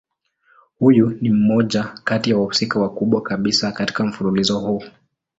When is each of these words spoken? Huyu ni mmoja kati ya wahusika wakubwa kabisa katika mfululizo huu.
Huyu 0.79 1.17
ni 1.21 1.29
mmoja 1.29 1.83
kati 2.03 2.29
ya 2.29 2.37
wahusika 2.37 2.79
wakubwa 2.79 3.21
kabisa 3.21 3.71
katika 3.71 4.05
mfululizo 4.05 4.59
huu. 4.59 4.83